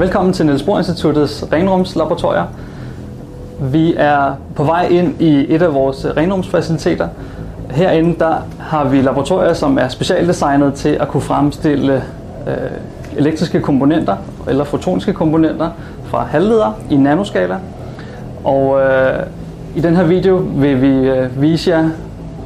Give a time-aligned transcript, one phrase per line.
[0.00, 2.44] Velkommen til Niels Bohr Instituttets renrumslaboratorier.
[3.60, 7.08] Vi er på vej ind i et af vores renrumsfaciliteter.
[7.70, 12.04] Herinde der har vi laboratorier, som er specialdesignet til at kunne fremstille
[12.46, 12.54] øh,
[13.16, 14.16] elektriske komponenter
[14.48, 15.70] eller fotoniske komponenter
[16.04, 17.56] fra halvledere i nanoskala.
[18.44, 19.22] Og øh,
[19.76, 21.90] i den her video vil vi øh, vise jer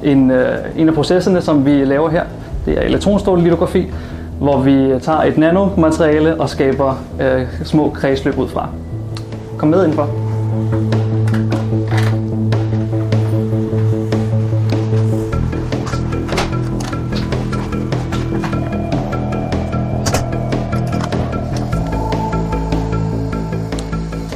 [0.03, 2.25] en, øh, en af processerne, som vi laver her.
[2.67, 3.91] Det er elektronstrålelitografi,
[4.39, 8.69] hvor vi tager et nanomateriale og skaber øh, små kredsløb ud fra.
[9.59, 10.09] Kom med indenfor.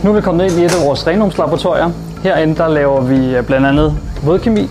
[0.04, 1.90] Nu er vi kommet ind i et af vores renumslaboratorier.
[2.22, 3.94] Herinde der laver vi øh, blandt andet
[4.24, 4.68] vådkemi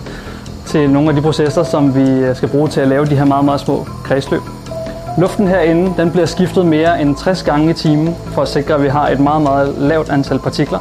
[0.66, 3.24] til nogle af de processer, som vi øh, skal bruge til at lave de her
[3.24, 4.57] meget, meget små kredsløb.
[5.18, 8.82] Luften herinde den bliver skiftet mere end 60 gange i timen for at sikre, at
[8.82, 10.78] vi har et meget, meget lavt antal partikler.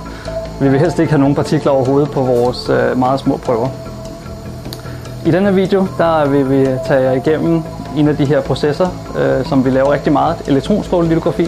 [0.61, 3.67] Vi vil helst ikke have nogen partikler overhovedet på vores øh, meget små prøver.
[5.25, 7.61] I denne video der vil vi tage jer igennem
[7.97, 8.87] en af de her processer,
[9.19, 11.47] øh, som vi laver rigtig meget, elektronstrålelitografi,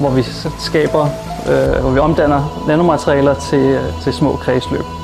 [0.00, 0.22] hvor vi
[0.58, 1.06] skaber
[1.48, 4.97] øh, hvor vi omdanner nanomaterialer til, øh, til små kredsløb.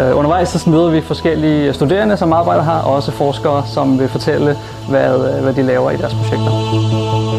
[0.00, 4.08] Øh, undervejs så møder vi forskellige studerende, som arbejder her, og også forskere, som vil
[4.08, 4.56] fortælle,
[4.88, 6.50] hvad, øh, hvad de laver i deres projekter.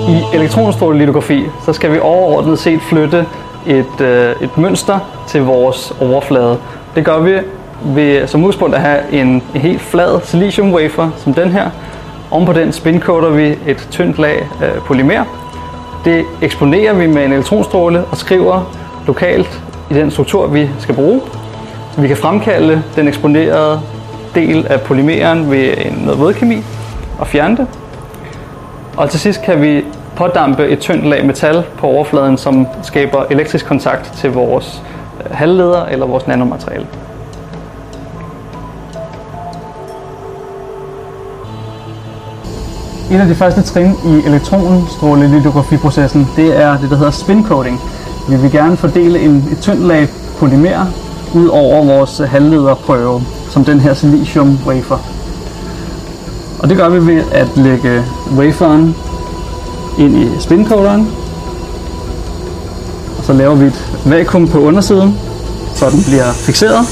[0.09, 3.26] I elektronstrålelitografi, så skal vi overordnet set flytte
[3.67, 6.58] et, øh, et mønster til vores overflade.
[6.95, 7.39] Det gør vi
[7.83, 11.70] ved som udgangspunkt at have en, en helt flad silicium wafer som den her.
[12.31, 15.23] Oven på den spincoater vi et tyndt lag øh, polymer,
[16.06, 18.76] det eksponerer vi med en elektronstråle og skriver
[19.08, 21.22] lokalt i den struktur, vi skal bruge.
[21.98, 23.82] Vi kan fremkalde den eksponerede
[24.36, 26.64] del af polymeren ved noget vådkemi
[27.20, 27.68] og fjerne det.
[28.98, 29.84] Og til sidst kan vi
[30.16, 34.84] pådampe et tyndt lag metal på overfladen, som skaber elektrisk kontakt til vores
[35.20, 36.86] øh, halvleder eller vores nanomateriale.
[43.11, 47.80] Et af de første trin i elektronstrålelitografiprocessen, det er det, der hedder spin coating.
[48.30, 50.08] Vi vil gerne fordele en, et tyndt lag
[50.39, 51.05] polymer
[51.36, 54.98] ud over vores halvlederprøve, som den her silicium wafer.
[56.60, 58.04] Og det gør vi ved at lægge
[58.38, 58.96] waferen
[60.00, 61.08] ind i spincoateren.
[63.18, 65.20] Og så laver vi et vakuum på undersiden,
[65.76, 66.86] så den bliver fixeret.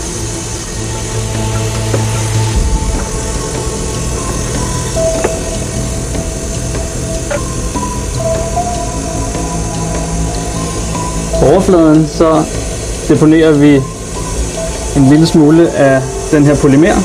[11.39, 12.43] På overfladen så
[13.09, 13.81] deponerer vi
[14.95, 16.95] en lille smule af den her polymer.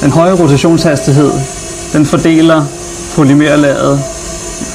[0.00, 1.30] Den høje rotationshastighed,
[1.92, 2.64] den fordeler
[3.14, 4.02] polymerlaget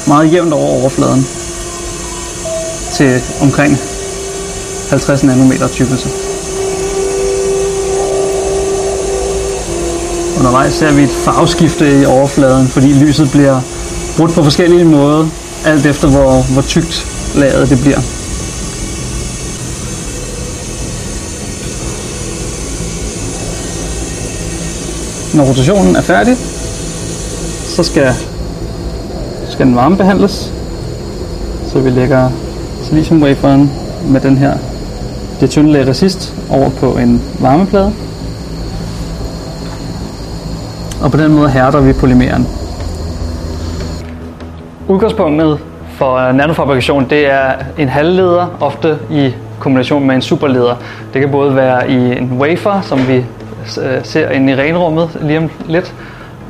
[0.06, 1.26] meget jævnt over overfladen
[2.92, 3.78] til omkring
[4.90, 6.08] 50 nanometer tykkelse.
[10.38, 13.60] Undervejs ser vi et farveskifte i overfladen, fordi lyset bliver
[14.16, 15.28] brudt på forskellige måder
[15.64, 18.21] alt efter hvor, hvor tykt laget det bliver.
[25.34, 26.36] Når rotationen er færdig,
[27.76, 28.12] så skal,
[29.50, 30.52] skal den varme behandles.
[31.72, 32.30] Så vi lægger
[32.82, 33.70] silicium waferen
[34.04, 34.52] med den her
[35.40, 37.92] det tynde lag resist over på en varmeplade.
[41.02, 42.46] Og på den måde hærder vi polymeren.
[44.88, 50.74] Udgangspunktet for øh, nanofabrikation det er en halvleder, ofte i kombination med en superleder.
[51.12, 53.24] Det kan både være i en wafer, som vi
[53.82, 55.94] Øh, ser inde i renrummet lige om lidt,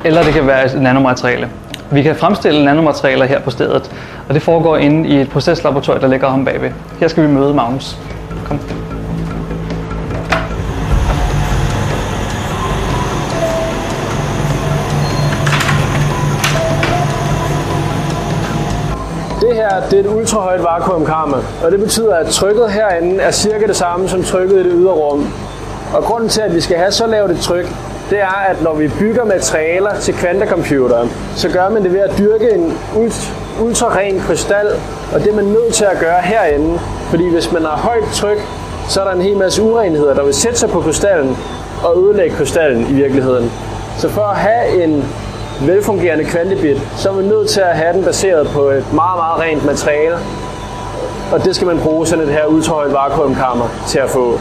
[0.04, 1.48] eller det kan være et nanomateriale.
[1.90, 3.90] Vi kan fremstille nanomaterialer her på stedet,
[4.28, 6.70] og det foregår inde i et proceslaboratorium, der ligger om bagved.
[7.00, 7.96] Her skal vi møde Magnus.
[8.44, 8.58] Kom.
[19.40, 23.66] Det her det er et ultrahøjt vakuumkammer, og det betyder, at trykket herinde er cirka
[23.66, 25.26] det samme som trykket i det ydre rum.
[25.94, 27.66] Og grunden til, at vi skal have så lavt et tryk,
[28.10, 32.18] det er, at når vi bygger materialer til kvantecomputeren, så gør man det ved at
[32.18, 32.78] dyrke en
[33.60, 34.66] ultraren krystal,
[35.14, 36.80] og det er man nødt til at gøre herinde,
[37.10, 38.38] fordi hvis man har højt tryk,
[38.88, 41.36] så er der en hel masse urenheder, der vil sætte sig på krystallen
[41.84, 43.52] og ødelægge krystallen i virkeligheden.
[43.98, 45.04] Så for at have en
[45.60, 49.40] velfungerende kvantebit, så er man nødt til at have den baseret på et meget, meget
[49.40, 50.16] rent materiale.
[51.32, 54.38] Og det skal man bruge sådan et her ultrahøjt vakuumkammer til at få.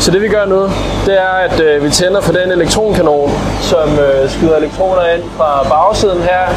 [0.00, 0.62] Så det vi gør nu,
[1.06, 3.30] det er, at øh, vi tænder for den elektronkanon,
[3.60, 6.54] som øh, skyder elektroner ind fra bagsiden her.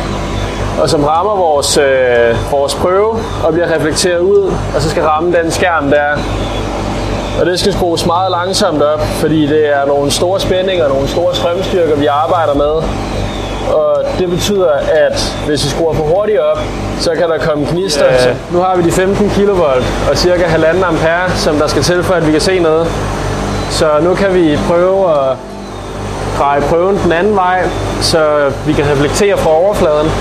[0.81, 5.37] og som rammer vores, øh, vores prøve og bliver reflekteret ud, og så skal ramme
[5.37, 6.17] den skærm der.
[7.39, 11.07] Og det skal skrues meget langsomt op, fordi det er nogle store spændinger og nogle
[11.07, 12.73] store strømstyrker, vi arbejder med.
[13.73, 14.71] Og det betyder,
[15.05, 16.59] at hvis vi skruer for hurtigt op,
[16.99, 18.05] så kan der komme gnister.
[18.05, 18.33] Ja.
[18.51, 19.49] Nu har vi de 15 kV
[20.09, 22.87] og cirka 1,5 ampere, som der skal til for, at vi kan se noget.
[23.69, 25.37] Så nu kan vi prøve at
[26.37, 27.63] dreje prøven den anden vej,
[28.01, 30.11] så vi kan reflektere fra overfladen.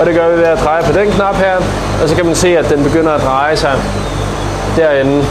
[0.00, 1.56] Og det gør vi ved at dreje på den knap her,
[2.02, 3.72] og så kan man se, at den begynder at dreje sig
[4.76, 5.24] derinde.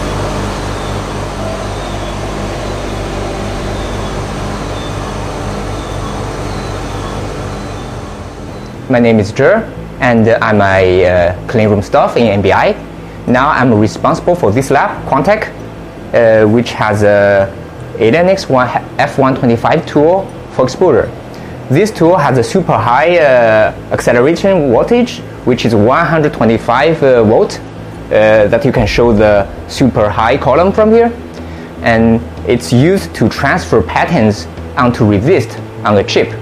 [8.89, 9.61] My name is Jer,
[10.01, 12.75] and I'm a uh, clean room staff in MBI.
[13.27, 15.51] Now I'm responsible for this lab, Quantec,
[16.13, 17.47] uh, which has a
[17.97, 18.45] ALNX
[18.97, 21.11] F125 tool for exposure.
[21.69, 28.47] This tool has a super high uh, acceleration voltage, which is 125 uh, volt, uh,
[28.47, 31.11] that you can show the super high column from here.
[31.81, 34.47] And it's used to transfer patterns
[34.77, 36.33] onto resist on the chip.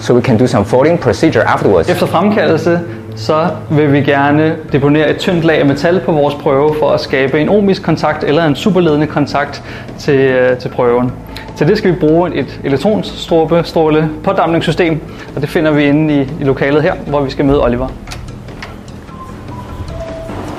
[0.00, 1.88] so we can do some folding procedure afterwards.
[1.88, 2.80] Efter fremkaldelse,
[3.20, 7.00] så vil vi gerne deponere et tyndt lag af metal på vores prøve for at
[7.00, 9.62] skabe en ohmisk kontakt eller en superledende kontakt
[9.98, 11.12] til, øh, til prøven.
[11.56, 15.00] Til det skal vi bruge et elektronstråle stråle pådamningssystem,
[15.36, 17.88] og det finder vi inde i, i lokalet her, hvor vi skal møde Oliver.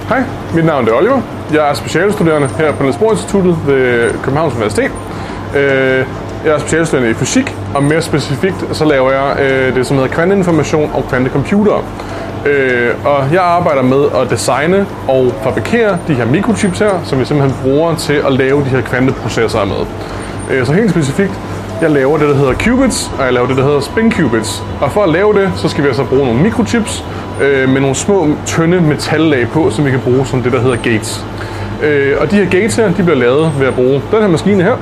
[0.10, 0.24] Hej,
[0.56, 1.22] mit navn er Oliver.
[1.54, 4.92] Jeg er specialstuderende her på Niels Bohr Instituttet ved Københavns Universitet.
[5.56, 6.06] Øh,
[6.46, 10.10] jeg er specialstuderende i fysik, og mere specifikt så laver jeg øh, det, som hedder
[10.12, 11.82] kvanteinformation og kvantecomputere.
[12.46, 17.26] Øh, og jeg arbejder med at designe og fabrikere de her mikrochips her, som vi
[17.26, 19.86] simpelthen bruger til at lave de her kvanteprocessorer med.
[20.52, 21.32] Øh, så helt specifikt,
[21.82, 24.64] jeg laver det, der hedder qubits, og jeg laver det, der hedder spin qubits.
[24.82, 27.06] Og for at lave det, så skal vi altså bruge nogle mikrochips
[27.42, 30.78] øh, med nogle små, tynde metallag på, som vi kan bruge som det, der hedder
[30.78, 31.26] gates.
[31.84, 34.64] Øh, og de her gates her, de bliver lavet ved at bruge den her maskine
[34.64, 34.78] her,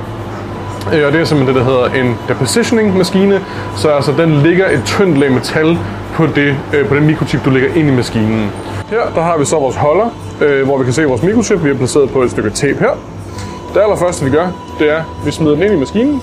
[0.94, 3.40] Øh, og det er simpelthen det, der hedder en depositioning maskine.
[3.76, 5.78] Så altså, den ligger et tyndt lag metal
[6.20, 8.50] på, det, øh, på den mikrochip, du lægger ind i maskinen.
[8.90, 10.08] Her der har vi så vores holder,
[10.40, 11.64] øh, hvor vi kan se vores mikrochip.
[11.64, 12.90] Vi har placeret på et stykke tape her.
[13.74, 16.22] Det allerførste, vi gør, det er, at vi smider den ind i maskinen.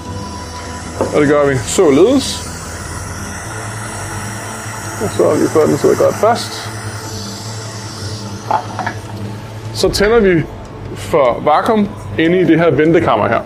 [0.99, 2.47] Og det gør vi således.
[5.03, 6.69] Og så er vi fået den sidder godt fast.
[9.73, 10.43] Så tænder vi
[10.95, 11.87] for vakuum
[12.19, 13.39] inde i det her ventekammer her.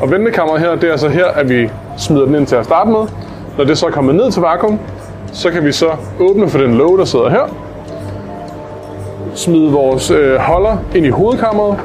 [0.00, 2.90] Og ventekammeret her, det er altså her, at vi smider den ind til at starte
[2.90, 3.06] med.
[3.58, 4.78] Når det så er kommet ned til vakuum,
[5.32, 5.90] så kan vi så
[6.20, 7.56] åbne for den låge, der sidder her.
[9.34, 11.76] Smide vores øh, holder ind i hovedkammeret.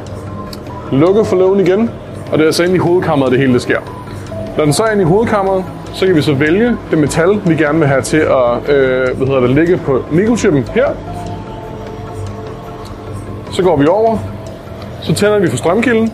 [0.92, 1.90] Lukke for lågen igen.
[2.32, 3.80] Og det er altså ind i hovedkammeret, det hele det sker.
[4.58, 7.56] Når den så er ind i hovedkammeret, så kan vi så vælge det metal, vi
[7.56, 10.88] gerne vil have til at øh, hvad hedder det, ligge på mikrochippen her.
[13.52, 14.18] Så går vi over,
[15.02, 16.14] så tænder vi for strømkilden,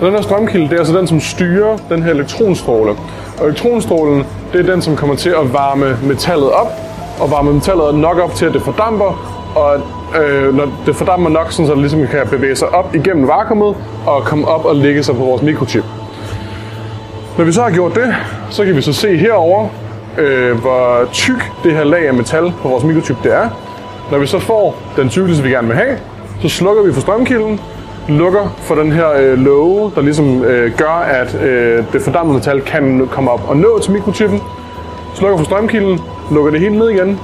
[0.00, 2.96] og den her strømkilde, det er altså den, som styrer den her elektronstråle.
[3.38, 6.72] Og elektronstrålen, det er den, som kommer til at varme metallet op,
[7.20, 9.80] og varme metallet nok op til, at det fordamper, og
[10.22, 14.24] øh, når det fordamper nok, så det ligesom kan bevæge sig op igennem vakuumet, og
[14.24, 15.84] komme op og ligge sig på vores mikrochip.
[17.38, 18.14] Når vi så har gjort det,
[18.50, 19.68] så kan vi så se herover,
[20.18, 23.48] øh, hvor tyk det her lag af metal på vores mikrochip det er.
[24.10, 25.98] Når vi så får den tykkelse, vi gerne vil have,
[26.42, 27.60] så slukker vi for strømkilden,
[28.08, 32.60] lukker for den her øh, låge, der ligesom øh, gør, at øh, det fordampede metal
[32.60, 34.40] kan komme op og nå til mikrochippen.
[35.14, 36.00] Slukker for strømkilden,
[36.32, 37.20] lukker det hele ned igen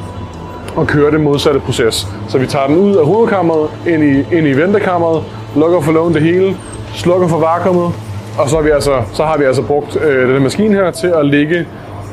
[0.76, 2.06] og kører det modsatte proces.
[2.28, 5.24] Så vi tager den ud af hovedkammeret, ind i, ind i ventekammeret,
[5.56, 6.56] lukker for lågen det hele,
[6.94, 7.92] slukker for vakuumet,
[8.38, 11.06] og så har vi altså, så har vi altså brugt øh, den maskine her til
[11.06, 11.66] at lægge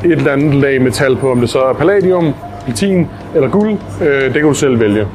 [0.05, 2.33] et eller andet lag metal på, om det så er palladium,
[2.65, 5.07] platin eller guld, øh, det kan du selv vælge.